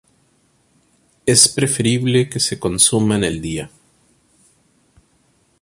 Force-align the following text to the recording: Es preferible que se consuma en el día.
Es 1.27 1.47
preferible 1.47 2.27
que 2.27 2.39
se 2.39 2.57
consuma 2.57 3.17
en 3.17 3.23
el 3.23 3.39
día. 3.39 3.69